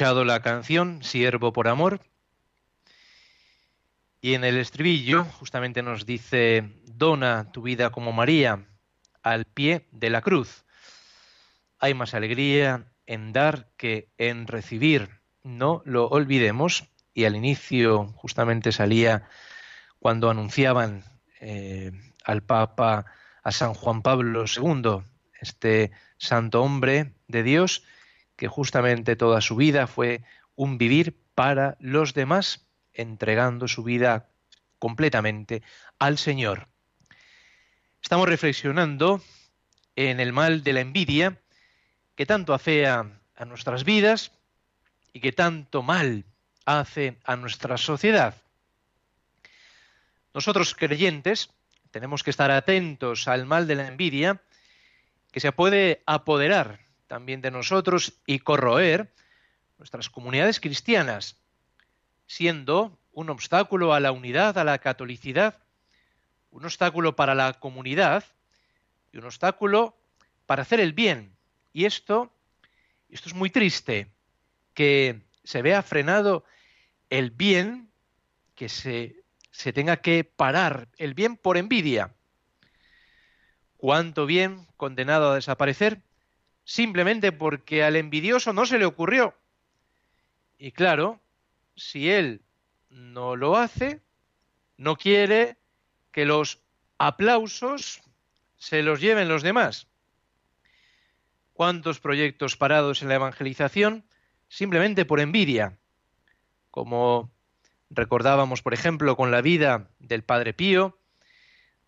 La 0.00 0.40
canción 0.40 1.02
Siervo 1.02 1.52
por 1.52 1.68
Amor 1.68 2.00
y 4.22 4.32
en 4.32 4.44
el 4.44 4.56
estribillo 4.56 5.24
justamente 5.24 5.82
nos 5.82 6.06
dice, 6.06 6.72
dona 6.86 7.52
tu 7.52 7.60
vida 7.60 7.90
como 7.90 8.10
María 8.10 8.64
al 9.22 9.44
pie 9.44 9.86
de 9.92 10.08
la 10.08 10.22
cruz. 10.22 10.64
Hay 11.78 11.92
más 11.92 12.14
alegría 12.14 12.86
en 13.04 13.34
dar 13.34 13.68
que 13.76 14.08
en 14.16 14.46
recibir. 14.46 15.20
No 15.42 15.82
lo 15.84 16.08
olvidemos. 16.08 16.88
Y 17.12 17.26
al 17.26 17.36
inicio 17.36 18.06
justamente 18.16 18.72
salía 18.72 19.28
cuando 19.98 20.30
anunciaban 20.30 21.04
eh, 21.40 21.92
al 22.24 22.42
Papa, 22.42 23.04
a 23.42 23.52
San 23.52 23.74
Juan 23.74 24.00
Pablo 24.00 24.44
II, 24.46 25.02
este 25.42 25.90
santo 26.16 26.62
hombre 26.62 27.12
de 27.28 27.42
Dios, 27.42 27.84
que 28.40 28.48
justamente 28.48 29.16
toda 29.16 29.42
su 29.42 29.54
vida 29.54 29.86
fue 29.86 30.22
un 30.56 30.78
vivir 30.78 31.14
para 31.34 31.76
los 31.78 32.14
demás, 32.14 32.64
entregando 32.94 33.68
su 33.68 33.82
vida 33.82 34.30
completamente 34.78 35.62
al 35.98 36.16
Señor. 36.16 36.66
Estamos 38.00 38.26
reflexionando 38.26 39.20
en 39.94 40.20
el 40.20 40.32
mal 40.32 40.64
de 40.64 40.72
la 40.72 40.80
envidia 40.80 41.38
que 42.14 42.24
tanto 42.24 42.54
afea 42.54 43.20
a 43.36 43.44
nuestras 43.44 43.84
vidas 43.84 44.32
y 45.12 45.20
que 45.20 45.32
tanto 45.32 45.82
mal 45.82 46.24
hace 46.64 47.18
a 47.24 47.36
nuestra 47.36 47.76
sociedad. 47.76 48.36
Nosotros 50.32 50.74
creyentes 50.74 51.50
tenemos 51.90 52.22
que 52.22 52.30
estar 52.30 52.50
atentos 52.50 53.28
al 53.28 53.44
mal 53.44 53.66
de 53.66 53.74
la 53.74 53.86
envidia 53.86 54.40
que 55.30 55.40
se 55.40 55.52
puede 55.52 56.02
apoderar 56.06 56.89
también 57.10 57.40
de 57.40 57.50
nosotros 57.50 58.12
y 58.24 58.38
corroer 58.38 59.12
nuestras 59.78 60.08
comunidades 60.08 60.60
cristianas, 60.60 61.34
siendo 62.28 62.96
un 63.10 63.30
obstáculo 63.30 63.92
a 63.94 63.98
la 63.98 64.12
unidad, 64.12 64.56
a 64.58 64.62
la 64.62 64.78
catolicidad, 64.78 65.58
un 66.52 66.64
obstáculo 66.64 67.16
para 67.16 67.34
la 67.34 67.54
comunidad 67.54 68.22
y 69.12 69.18
un 69.18 69.24
obstáculo 69.24 69.96
para 70.46 70.62
hacer 70.62 70.78
el 70.78 70.92
bien. 70.92 71.34
Y 71.72 71.84
esto, 71.84 72.32
esto 73.08 73.28
es 73.28 73.34
muy 73.34 73.50
triste, 73.50 74.06
que 74.72 75.20
se 75.42 75.62
vea 75.62 75.82
frenado 75.82 76.44
el 77.08 77.32
bien, 77.32 77.90
que 78.54 78.68
se, 78.68 79.16
se 79.50 79.72
tenga 79.72 79.96
que 79.96 80.22
parar 80.22 80.86
el 80.96 81.14
bien 81.14 81.36
por 81.36 81.56
envidia. 81.56 82.14
¿Cuánto 83.78 84.26
bien 84.26 84.68
condenado 84.76 85.32
a 85.32 85.34
desaparecer? 85.34 86.04
Simplemente 86.70 87.32
porque 87.32 87.82
al 87.82 87.96
envidioso 87.96 88.52
no 88.52 88.64
se 88.64 88.78
le 88.78 88.84
ocurrió. 88.84 89.34
Y 90.56 90.70
claro, 90.70 91.18
si 91.74 92.08
él 92.08 92.42
no 92.90 93.34
lo 93.34 93.56
hace, 93.56 94.00
no 94.76 94.94
quiere 94.94 95.56
que 96.12 96.24
los 96.24 96.60
aplausos 96.96 98.00
se 98.56 98.84
los 98.84 99.00
lleven 99.00 99.28
los 99.28 99.42
demás. 99.42 99.88
¿Cuántos 101.54 101.98
proyectos 101.98 102.56
parados 102.56 103.02
en 103.02 103.08
la 103.08 103.16
evangelización 103.16 104.04
simplemente 104.48 105.04
por 105.04 105.18
envidia? 105.18 105.76
Como 106.70 107.32
recordábamos, 107.90 108.62
por 108.62 108.74
ejemplo, 108.74 109.16
con 109.16 109.32
la 109.32 109.40
vida 109.40 109.90
del 109.98 110.22
Padre 110.22 110.54
Pío, 110.54 110.96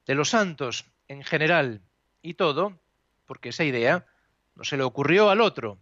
de 0.06 0.16
los 0.16 0.30
santos 0.30 0.86
en 1.06 1.22
general 1.22 1.82
y 2.20 2.34
todo, 2.34 2.80
porque 3.26 3.50
esa 3.50 3.62
idea 3.62 4.08
no 4.54 4.64
se 4.64 4.76
le 4.76 4.82
ocurrió 4.82 5.30
al 5.30 5.40
otro. 5.40 5.78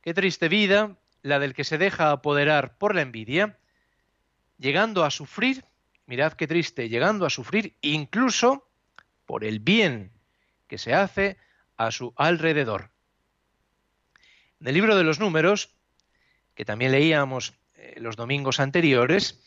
Qué 0.00 0.14
triste 0.14 0.48
vida 0.48 0.96
la 1.22 1.38
del 1.38 1.54
que 1.54 1.64
se 1.64 1.78
deja 1.78 2.10
apoderar 2.10 2.76
por 2.78 2.94
la 2.94 3.02
envidia 3.02 3.58
llegando 4.58 5.04
a 5.04 5.10
sufrir, 5.10 5.64
mirad 6.06 6.34
qué 6.34 6.46
triste, 6.46 6.88
llegando 6.88 7.26
a 7.26 7.30
sufrir 7.30 7.76
incluso 7.80 8.68
por 9.26 9.44
el 9.44 9.58
bien 9.58 10.12
que 10.68 10.78
se 10.78 10.94
hace 10.94 11.36
a 11.76 11.90
su 11.90 12.12
alrededor. 12.16 12.90
En 14.60 14.68
el 14.68 14.74
libro 14.74 14.96
de 14.96 15.02
los 15.02 15.18
números, 15.18 15.74
que 16.54 16.64
también 16.64 16.92
leíamos 16.92 17.54
eh, 17.74 17.94
los 17.98 18.14
domingos 18.14 18.60
anteriores, 18.60 19.42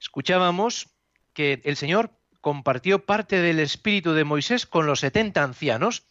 escuchábamos 0.00 0.88
que 1.32 1.62
el 1.64 1.76
Señor 1.76 2.10
compartió 2.40 3.06
parte 3.06 3.40
del 3.40 3.60
espíritu 3.60 4.14
de 4.14 4.24
Moisés 4.24 4.66
con 4.66 4.86
los 4.86 5.00
setenta 5.00 5.44
ancianos 5.44 6.08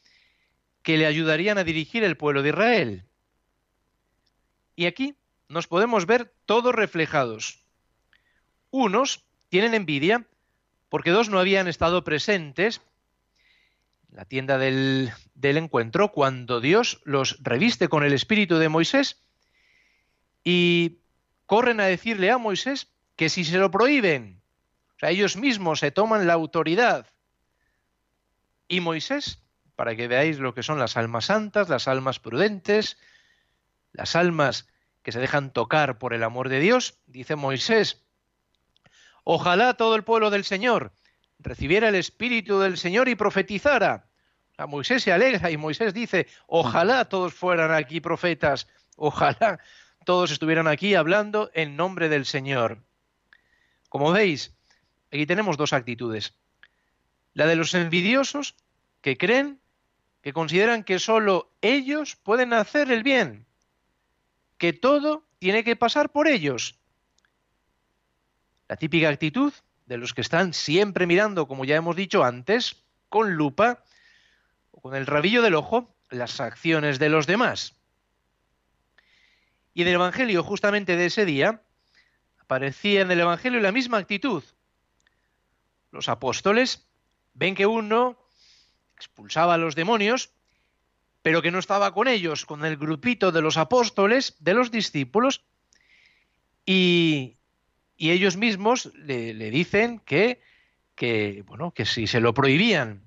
que 0.84 0.98
le 0.98 1.06
ayudarían 1.06 1.58
a 1.58 1.64
dirigir 1.64 2.04
el 2.04 2.18
pueblo 2.18 2.42
de 2.44 2.50
Israel. 2.50 3.06
Y 4.76 4.86
aquí 4.86 5.16
nos 5.48 5.68
podemos 5.68 6.06
ver 6.06 6.34
todos 6.46 6.74
reflejados, 6.74 7.66
unos 8.72 9.26
tienen 9.50 9.74
envidia 9.74 10.26
porque 10.90 11.12
dos 11.12 11.30
no 11.30 11.40
habían 11.40 11.68
estado 11.68 12.04
presentes 12.04 12.82
en 14.10 14.18
la 14.18 14.26
tienda 14.26 14.58
del, 14.58 15.12
encuentro 15.42 16.12
cuando 16.12 16.60
Dios 16.60 17.02
los 17.06 17.38
reviste 17.42 17.88
con 17.88 18.04
el 18.04 18.14
espíritu 18.14 18.58
de 18.58 18.70
Moisés 18.70 19.22
y 20.44 21.00
corren 21.46 21.80
a 21.80 21.86
decirle 21.86 22.32
a 22.32 22.38
Moisés 22.38 22.92
que 23.16 23.30
si 23.30 23.46
se 23.46 23.58
lo 23.58 23.72
prohíben, 23.72 24.42
o 24.96 25.00
sea, 25.00 25.12
ellos 25.12 25.38
mismos 25.38 25.80
se 25.80 25.92
toman 25.92 26.28
la 26.28 26.34
autoridad. 26.34 27.08
Y 28.68 28.80
Moisés, 28.80 29.42
para 29.82 29.96
que 29.96 30.08
veáis 30.08 30.38
lo 30.38 30.54
que 30.54 30.62
son 30.62 30.78
las 30.78 30.96
almas 30.96 31.26
santas, 31.26 31.68
las 31.68 31.88
almas 31.88 32.20
prudentes, 32.20 33.00
las 33.94 34.16
almas 34.16 34.68
que 35.02 35.12
se 35.12 35.18
dejan 35.18 35.52
tocar 35.52 35.98
por 35.98 36.14
el 36.14 36.22
amor 36.22 36.50
de 36.50 36.60
Dios, 36.60 37.00
dice 37.08 37.36
Moisés, 37.36 38.04
Ojalá 39.24 39.74
todo 39.74 39.96
el 39.96 40.04
pueblo 40.04 40.30
del 40.30 40.44
Señor 40.44 40.94
recibiera 41.40 41.90
el 41.90 41.96
Espíritu 41.96 42.60
del 42.60 42.78
Señor 42.78 43.10
y 43.10 43.16
profetizara. 43.16 44.06
A 44.56 44.68
Moisés 44.68 45.02
se 45.02 45.14
alegra 45.14 45.50
y 45.50 45.58
Moisés 45.58 45.96
dice, 45.96 46.28
ojalá 46.46 47.06
todos 47.06 47.34
fueran 47.34 47.72
aquí 47.72 48.02
profetas, 48.02 48.68
ojalá 48.98 49.58
todos 50.06 50.30
estuvieran 50.30 50.68
aquí 50.68 50.94
hablando 50.94 51.50
en 51.56 51.76
nombre 51.76 52.08
del 52.08 52.28
Señor. 52.28 52.84
Como 53.90 54.12
veis, 54.12 54.54
aquí 55.12 55.26
tenemos 55.26 55.58
dos 55.58 55.74
actitudes. 55.74 56.36
La 57.34 57.48
de 57.48 57.56
los 57.56 57.74
envidiosos 57.74 58.56
que 59.02 59.18
creen, 59.18 59.61
que 60.22 60.34
consideran 60.34 60.84
que 60.84 61.00
solo 61.00 61.52
ellos 61.62 62.16
pueden 62.16 62.54
hacer 62.54 62.92
el 62.92 63.04
bien, 63.04 63.46
que 64.58 64.74
todo 64.74 65.26
tiene 65.40 65.64
que 65.64 65.76
pasar 65.76 66.12
por 66.12 66.28
ellos 66.28 66.82
la 68.72 68.78
típica 68.78 69.10
actitud 69.10 69.52
de 69.86 69.98
los 69.98 70.14
que 70.14 70.22
están 70.22 70.54
siempre 70.54 71.06
mirando, 71.06 71.46
como 71.46 71.66
ya 71.66 71.76
hemos 71.76 71.98
dicho 71.98 72.24
antes, 72.24 72.86
con 73.10 73.34
lupa 73.36 73.84
o 74.72 74.80
con 74.80 74.96
el 74.96 75.06
rabillo 75.06 75.42
del 75.42 75.56
ojo 75.56 75.94
las 76.10 76.40
acciones 76.40 76.98
de 76.98 77.10
los 77.10 77.28
demás. 77.28 77.76
Y 79.74 79.82
en 79.82 79.90
el 79.90 79.96
Evangelio 79.96 80.42
justamente 80.42 80.96
de 80.96 81.08
ese 81.08 81.26
día 81.26 81.64
aparecía 82.38 83.02
en 83.02 83.12
el 83.12 83.20
Evangelio 83.20 83.60
la 83.60 83.74
misma 83.74 83.98
actitud. 83.98 84.42
Los 85.92 86.08
apóstoles 86.08 86.88
ven 87.34 87.56
que 87.56 87.66
uno 87.66 88.21
expulsaba 89.02 89.56
a 89.56 89.58
los 89.58 89.76
demonios, 89.76 90.32
pero 91.22 91.42
que 91.42 91.52
no 91.52 91.60
estaba 91.60 91.94
con 91.94 92.08
ellos, 92.08 92.46
con 92.46 92.66
el 92.66 92.78
grupito 92.78 93.32
de 93.32 93.42
los 93.42 93.58
apóstoles, 93.58 94.36
de 94.40 94.54
los 94.54 94.72
discípulos, 94.72 95.44
y, 96.66 97.38
y 97.98 98.12
ellos 98.12 98.38
mismos 98.38 98.92
le, 98.96 99.34
dicen 99.52 100.00
que, 100.00 100.42
que, 100.96 101.44
bueno, 101.46 101.72
que 101.72 101.86
si 101.86 102.08
se 102.08 102.20
lo 102.20 102.34
prohibían. 102.34 103.04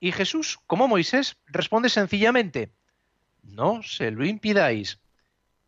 Y 0.00 0.12
Jesús, 0.12 0.58
como 0.66 0.88
Moisés, 0.88 1.36
responde 1.46 1.88
sencillamente, 1.88 2.72
no 3.42 3.82
se 3.82 4.10
lo 4.10 4.24
impidáis, 4.24 5.00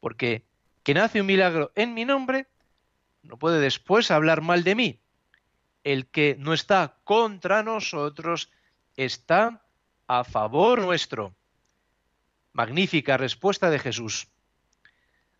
porque 0.00 0.44
quien 0.82 0.98
hace 0.98 1.20
un 1.20 1.26
milagro 1.26 1.72
en 1.74 1.94
mi 1.94 2.04
nombre 2.04 2.46
no 3.22 3.38
puede 3.38 3.60
después 3.60 4.10
hablar 4.10 4.40
mal 4.40 4.64
de 4.64 4.74
mí. 4.74 5.00
El 5.84 6.06
que 6.06 6.36
no 6.38 6.54
está 6.54 6.98
contra 7.04 7.62
nosotros 7.62 8.50
está 8.96 9.64
a 10.06 10.24
favor 10.24 10.80
nuestro. 10.80 11.34
Magnífica 12.52 13.16
respuesta 13.16 13.70
de 13.70 13.78
Jesús. 13.78 14.28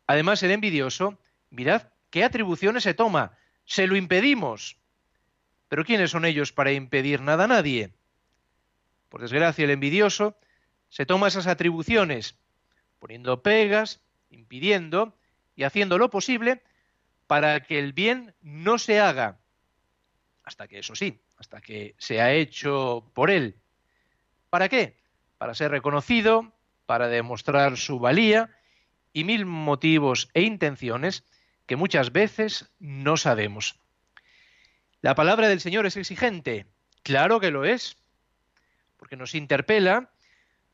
Además, 0.07 0.43
el 0.43 0.51
envidioso, 0.51 1.19
mirad 1.51 1.93
¿Qué 2.13 2.25
atribuciones 2.25 2.83
se 2.83 2.93
toma? 2.93 3.39
Se 3.65 3.87
lo 3.87 3.97
impedimos. 3.97 4.77
Pero 5.69 5.83
¿quiénes 5.83 6.11
son 6.11 6.27
ellos 6.27 6.53
para 6.53 6.73
impedir 6.73 7.23
nada 7.23 7.45
a 7.45 7.49
nadie? 7.49 7.95
Por 9.09 9.23
desgracia, 9.23 9.65
el 9.65 9.71
envidioso 9.71 10.37
se 10.91 11.07
toma 11.07 11.29
esas 11.29 11.47
atribuciones, 11.47 12.37
poniendo 12.99 13.43
pegas, 13.43 14.03
impidiendo 14.29 15.17
y 15.57 15.63
haciendo 15.63 15.97
lo 15.97 16.11
posible 16.11 16.63
para 17.27 17.63
que 17.63 17.79
el 17.79 17.95
bien 17.95 18.35
no 18.43 18.77
se 18.77 19.01
haga. 19.01 19.41
Hasta 20.45 20.69
que, 20.69 20.81
eso 20.81 20.95
sí, 20.95 21.19
hasta 21.43 21.61
que 21.61 21.97
se 21.99 22.21
ha 22.21 22.33
hecho 22.33 23.11
por 23.15 23.29
él. 23.29 23.57
¿Para 24.49 24.69
qué? 24.69 24.97
Para 25.39 25.57
ser 25.57 25.73
reconocido, 25.73 26.53
para 26.87 27.09
demostrar 27.09 27.77
su 27.77 27.99
valía 27.99 28.57
y 29.13 29.25
mil 29.25 29.45
motivos 29.45 30.31
e 30.35 30.43
intenciones 30.43 31.25
que 31.67 31.75
muchas 31.75 32.13
veces 32.13 32.71
no 32.79 33.17
sabemos. 33.17 33.81
La 35.01 35.17
palabra 35.17 35.49
del 35.49 35.61
Señor 35.61 35.85
es 35.85 35.97
exigente, 35.97 36.67
claro 37.03 37.41
que 37.41 37.51
lo 37.51 37.65
es, 37.65 37.97
porque 38.97 39.17
nos 39.17 39.35
interpela, 39.35 40.13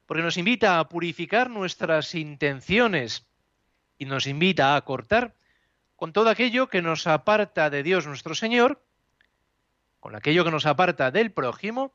porque 0.05 0.23
nos 0.23 0.37
invita 0.37 0.79
a 0.79 0.89
purificar 0.91 1.49
nuestras 1.49 2.15
intenciones 2.15 3.27
y 3.97 4.05
nos 4.05 4.27
invita 4.27 4.77
a 4.77 4.83
cortar 4.83 5.35
con 5.97 6.13
todo 6.13 6.29
aquello 6.29 6.69
que 6.69 6.83
nos 6.83 7.07
aparta 7.07 7.71
de 7.71 7.83
Dios 7.83 8.07
nuestro 8.07 8.35
Señor, 8.35 8.83
con 10.01 10.15
aquello 10.15 10.45
que 10.45 10.51
nos 10.51 10.67
aparta 10.67 11.11
del 11.11 11.33
prójimo 11.33 11.95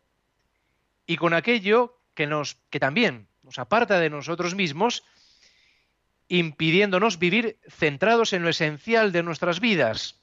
y 1.06 1.18
con 1.18 1.34
aquello 1.34 2.00
que 2.14 2.28
nos 2.28 2.56
que 2.70 2.80
también 2.80 3.28
nos 3.44 3.60
aparta 3.60 4.00
de 4.00 4.10
nosotros 4.10 4.56
mismos, 4.56 5.04
impidiéndonos 6.28 7.20
vivir 7.20 7.60
centrados 7.68 8.34
en 8.34 8.44
lo 8.44 8.50
esencial 8.50 9.12
de 9.12 9.24
nuestras 9.24 9.60
vidas. 9.60 10.22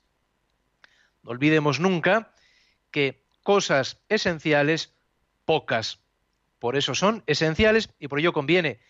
No 1.23 1.31
olvidemos 1.31 1.81
nunca 1.81 2.33
que 2.91 3.23
cosas 3.43 4.01
esenciales, 4.09 4.95
pocas. 5.45 6.01
Por 6.59 6.77
eso 6.77 6.95
son 6.95 7.23
esenciales 7.27 7.91
y 7.99 8.09
por 8.09 8.19
ello 8.19 8.33
conviene 8.33 8.81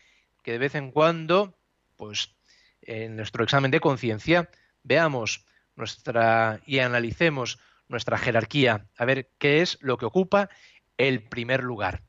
que 0.43 0.53
de 0.53 0.59
vez 0.59 0.75
en 0.75 0.91
cuando, 0.91 1.59
pues 1.97 2.35
en 2.83 3.17
nuestro 3.17 3.45
examen 3.45 3.71
de 3.71 3.81
conciencia, 3.81 4.49
veamos 4.83 5.45
nuestra 5.77 6.61
y 6.67 6.79
analicemos 6.79 7.59
nuestra 7.91 8.17
jerarquía, 8.19 8.87
a 8.97 9.05
ver 9.05 9.29
qué 9.39 9.61
es 9.61 9.77
lo 9.81 9.99
que 9.99 10.07
ocupa 10.07 10.49
el 10.97 11.29
primer 11.29 11.65
lugar. 11.65 12.03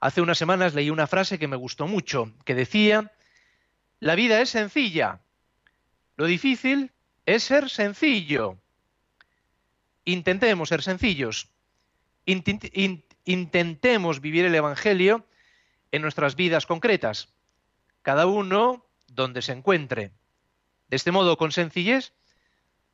Hace 0.00 0.20
unas 0.20 0.38
semanas 0.38 0.74
leí 0.74 0.90
una 0.90 1.06
frase 1.06 1.38
que 1.38 1.46
me 1.46 1.56
gustó 1.56 1.86
mucho, 1.86 2.34
que 2.44 2.54
decía, 2.54 3.12
la 4.00 4.16
vida 4.16 4.40
es 4.40 4.50
sencilla, 4.50 5.20
lo 6.16 6.26
difícil 6.26 6.90
es 7.24 7.44
ser 7.44 7.70
sencillo. 7.70 8.58
Intentemos 10.04 10.68
ser 10.68 10.82
sencillos, 10.82 11.48
intentemos 12.26 14.20
vivir 14.20 14.44
el 14.44 14.54
Evangelio 14.56 15.24
en 15.92 16.02
nuestras 16.02 16.34
vidas 16.34 16.66
concretas, 16.66 17.28
cada 18.02 18.26
uno 18.26 18.84
donde 19.06 19.42
se 19.42 19.52
encuentre. 19.52 20.10
De 20.88 20.96
este 20.96 21.12
modo, 21.12 21.36
con 21.36 21.52
sencillez, 21.52 22.12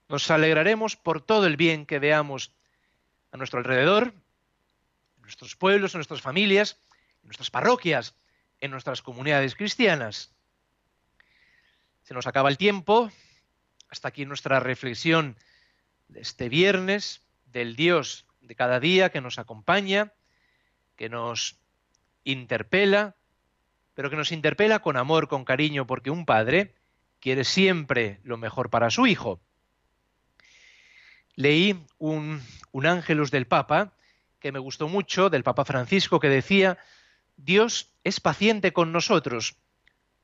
nos 0.09 0.31
alegraremos 0.31 0.97
por 0.97 1.21
todo 1.21 1.47
el 1.47 1.57
bien 1.57 1.87
que 1.87 1.99
veamos 1.99 2.53
a 3.31 3.37
nuestro 3.37 3.59
alrededor, 3.59 4.15
en 5.17 5.23
nuestros 5.23 5.55
pueblos, 5.55 5.95
en 5.95 5.99
nuestras 5.99 6.23
familias, 6.23 6.79
en 7.23 7.29
nuestras 7.29 7.51
parroquias, 7.51 8.15
en 8.61 8.71
nuestras 8.71 9.03
comunidades 9.03 9.55
cristianas. 9.55 10.35
Se 12.03 12.15
nos 12.15 12.27
acaba 12.27 12.49
el 12.49 12.57
tiempo. 12.57 13.11
Hasta 13.91 14.09
aquí 14.09 14.25
nuestra 14.25 14.61
reflexión 14.61 15.37
de 16.09 16.21
este 16.21 16.49
viernes 16.49 17.23
del 17.47 17.77
Dios 17.77 18.27
de 18.41 18.55
cada 18.55 18.81
día 18.81 19.11
que 19.11 19.21
nos 19.21 19.39
acompaña, 19.39 20.13
que 20.97 21.09
nos 21.09 21.59
interpela, 22.25 23.15
pero 23.95 24.11
que 24.11 24.17
nos 24.17 24.33
interpela 24.33 24.81
con 24.81 24.97
amor, 24.97 25.29
con 25.29 25.45
cariño, 25.45 25.87
porque 25.87 26.11
un 26.11 26.25
padre 26.25 26.75
quiere 27.21 27.45
siempre 27.45 28.21
lo 28.23 28.37
mejor 28.39 28.71
para 28.71 28.91
su 28.91 29.07
hijo. 29.07 29.41
Leí 31.39 31.87
un, 31.99 32.43
un 32.73 32.87
ángelus 32.87 33.31
del 33.31 33.47
Papa 33.47 33.93
que 34.41 34.51
me 34.51 34.59
gustó 34.59 34.89
mucho, 34.89 35.31
del 35.31 35.45
Papa 35.45 35.65
Francisco, 35.65 36.19
que 36.19 36.29
decía, 36.29 36.79
Dios 37.37 37.93
es 38.03 38.19
paciente 38.19 38.73
con 38.73 38.91
nosotros, 38.91 39.55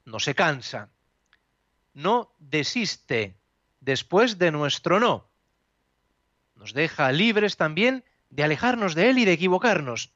no 0.05 0.19
se 0.19 0.35
cansa, 0.35 0.91
no 1.93 2.35
desiste 2.41 3.37
después 3.79 4.39
de 4.39 4.51
nuestro 4.51 4.99
no. 4.99 5.31
Nos 6.57 6.75
deja 6.75 7.13
libres 7.13 7.57
también 7.57 8.03
de 8.31 8.43
alejarnos 8.43 8.97
de 8.97 9.11
Él 9.11 9.19
y 9.19 9.25
de 9.25 9.35
equivocarnos. 9.35 10.11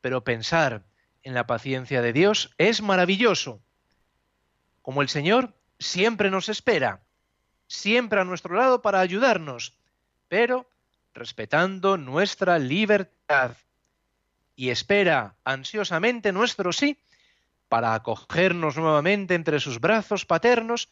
Pero 0.00 0.24
pensar 0.24 0.82
en 1.24 1.34
la 1.34 1.46
paciencia 1.46 2.00
de 2.00 2.14
Dios 2.14 2.54
es 2.56 2.80
maravilloso. 2.80 3.60
Como 4.80 5.02
el 5.02 5.10
Señor 5.10 5.52
siempre 5.78 6.30
nos 6.30 6.48
espera, 6.48 7.02
siempre 7.72 8.20
a 8.20 8.24
nuestro 8.24 8.54
lado 8.54 8.82
para 8.82 9.00
ayudarnos, 9.00 9.72
pero 10.28 10.68
respetando 11.14 11.96
nuestra 11.96 12.58
libertad 12.58 13.56
y 14.54 14.68
espera 14.68 15.34
ansiosamente 15.44 16.32
nuestro 16.32 16.72
sí 16.72 16.98
para 17.68 17.94
acogernos 17.94 18.76
nuevamente 18.76 19.34
entre 19.34 19.58
sus 19.58 19.80
brazos 19.80 20.26
paternos 20.26 20.90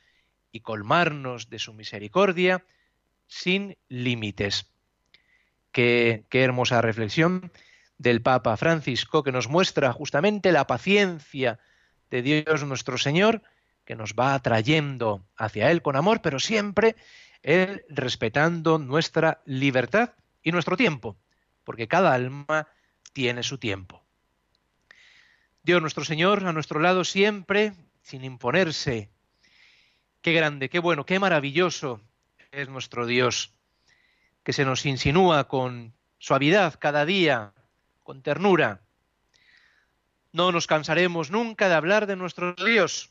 y 0.53 0.61
colmarnos 0.61 1.51
de 1.51 1.59
su 1.59 1.75
misericordia 1.75 2.65
sin 3.27 3.77
límites. 3.89 4.67
Qué, 5.73 6.25
hermosa 6.33 6.81
reflexión 6.81 7.53
del 7.99 8.23
Papa 8.23 8.57
Francisco 8.57 9.23
que 9.23 9.33
nos 9.33 9.49
muestra 9.49 9.93
justamente 9.93 10.51
la 10.51 10.67
paciencia 10.67 11.59
de 12.11 12.23
Dios 12.23 12.65
nuestro 12.65 12.97
Señor, 12.97 13.43
que 13.91 13.97
nos 13.97 14.15
va 14.15 14.35
atrayendo 14.35 15.27
hacia 15.37 15.69
Él 15.73 15.83
con 15.83 15.97
amor, 15.97 16.23
pero 16.23 16.39
siempre 16.39 16.95
Él 17.43 17.85
respetando 17.89 18.79
nuestra 18.79 19.43
libertad 19.47 20.13
y 20.45 20.53
nuestro 20.53 20.77
tiempo, 20.77 21.17
porque 21.65 21.89
cada 21.89 22.15
alma 22.15 22.69
tiene 23.13 23.43
su 23.43 23.59
tiempo. 23.59 24.01
Dios 25.65 25.81
nuestro 25.81 26.05
Señor 26.05 26.47
a 26.47 26.53
nuestro 26.53 26.79
lado 26.79 27.03
siempre, 27.03 27.73
sin 28.01 28.23
imponerse. 28.23 29.11
Qué 30.23 30.35
grande, 30.35 30.69
qué 30.69 30.79
bueno, 30.79 31.05
qué 31.05 31.19
maravilloso 31.19 32.01
es 32.53 32.69
nuestro 32.69 33.07
Dios, 33.07 33.55
que 34.45 34.53
se 34.53 34.65
nos 34.65 34.87
insinúa 34.87 35.49
con 35.49 35.95
suavidad 36.19 36.79
cada 36.79 37.05
día, 37.05 37.55
con 38.05 38.23
ternura. 38.23 38.83
No 40.31 40.53
nos 40.53 40.69
cansaremos 40.69 41.33
nunca 41.33 41.69
de 41.69 41.75
hablar 41.75 42.07
de 42.07 42.15
nuestro 42.15 42.55
Dios, 42.55 43.11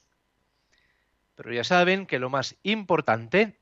pero 1.39 1.53
ya 1.53 1.63
saben 1.63 2.05
que 2.05 2.19
lo 2.19 2.29
más 2.29 2.57
importante 2.63 3.57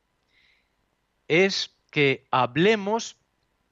es 1.28 1.78
que 1.92 2.26
hablemos 2.32 3.18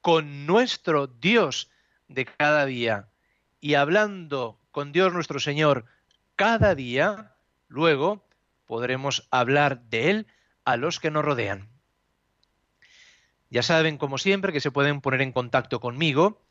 con 0.00 0.46
nuestro 0.46 1.08
Dios, 1.08 1.72
de 2.06 2.24
cada 2.24 2.66
día 2.66 3.08
y 3.60 3.74
hablando 3.74 4.60
con 4.70 4.92
Dios 4.92 5.12
nuestro 5.12 5.40
Señor 5.40 5.86
cada 6.36 6.76
día, 6.76 7.34
luego 7.66 8.24
podremos 8.64 9.26
hablar 9.32 9.80
de 9.90 10.10
Él 10.10 10.26
a 10.64 10.76
los 10.76 11.00
que 11.00 11.10
nos 11.10 11.24
rodean. 11.24 11.68
Ya 13.50 13.64
saben, 13.64 13.98
como 13.98 14.18
siempre, 14.18 14.52
que 14.52 14.60
se 14.60 14.70
pueden 14.70 15.00
poner 15.00 15.20
en 15.20 15.32
contacto 15.32 15.80
conmigo 15.80 16.46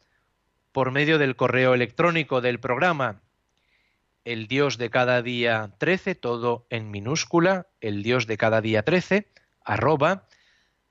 por 0.74 0.92
medio 0.92 1.18
del 1.18 1.38
correo 1.38 1.74
electrónico 1.74 2.42
del 2.42 2.60
programa 2.60 3.22
el 4.26 4.48
Dios 4.48 4.78
de 4.80 4.90
cada 4.90 5.22
día 5.22 5.72
13, 5.78 6.16
todo 6.16 6.66
en 6.72 6.90
minúscula, 6.90 7.68
el 7.80 8.02
Dios 8.02 8.26
de 8.26 8.38
cada 8.38 8.60
día 8.60 8.84
13, 8.84 9.32
arroba 9.64 10.28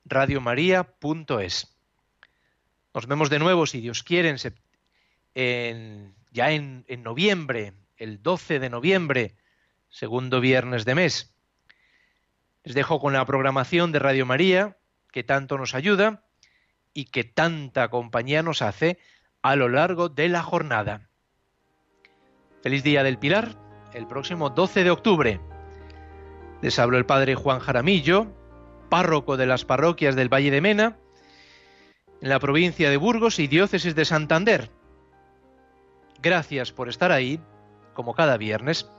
radiomaria.es. 0.05 1.77
Nos 2.95 3.07
vemos 3.09 3.31
de 3.31 3.41
nuevo, 3.41 3.67
si 3.67 3.81
Dios 3.81 4.05
quiere, 4.05 4.37
en, 5.35 6.15
ya 6.31 6.53
en, 6.53 6.85
en 6.87 7.03
noviembre, 7.03 7.75
el 7.97 8.23
12 8.23 8.61
de 8.61 8.71
noviembre, 8.71 9.35
segundo 9.91 10.41
viernes 10.41 10.85
de 10.85 10.95
mes. 10.95 11.35
Les 12.63 12.77
dejo 12.77 13.01
con 13.01 13.15
la 13.15 13.27
programación 13.27 13.91
de 13.91 13.99
Radio 13.99 14.27
María, 14.27 14.79
que 15.11 15.25
tanto 15.25 15.59
nos 15.59 15.75
ayuda 15.75 16.25
y 16.93 17.07
que 17.07 17.25
tanta 17.25 17.89
compañía 17.89 18.45
nos 18.45 18.63
hace 18.63 18.99
a 19.43 19.57
lo 19.57 19.69
largo 19.69 20.09
de 20.09 20.29
la 20.29 20.43
jornada. 20.45 21.11
Feliz 22.65 22.83
Día 22.83 23.03
del 23.03 23.19
Pilar, 23.19 23.57
el 23.93 24.07
próximo 24.07 24.49
12 24.49 24.85
de 24.85 24.91
octubre. 24.91 25.39
Les 26.63 26.79
habló 26.79 26.97
el 26.97 27.05
Padre 27.05 27.35
Juan 27.35 27.59
Jaramillo, 27.59 28.29
párroco 28.89 29.37
de 29.37 29.45
las 29.45 29.67
parroquias 29.67 30.17
del 30.17 30.33
Valle 30.33 30.51
de 30.51 30.63
Mena, 30.63 30.97
en 32.23 32.31
la 32.31 32.41
provincia 32.41 32.89
de 32.89 32.97
Burgos 32.97 33.39
y 33.39 33.49
diócesis 33.49 33.95
de 33.95 34.07
Santander. 34.07 34.71
Gracias 36.23 36.73
por 36.73 36.89
estar 36.89 37.13
ahí, 37.13 37.39
como 37.93 38.15
cada 38.15 38.39
viernes, 38.39 38.91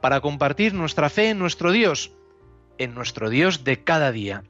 para 0.00 0.20
compartir 0.20 0.72
nuestra 0.72 1.10
fe 1.10 1.30
en 1.30 1.40
nuestro 1.40 1.72
Dios, 1.72 2.12
en 2.78 2.94
nuestro 2.94 3.30
Dios 3.30 3.64
de 3.64 3.82
cada 3.82 4.12
día. 4.12 4.44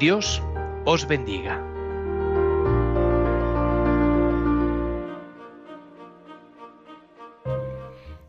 Dios 0.00 0.42
os 0.84 1.06
bendiga. 1.06 1.73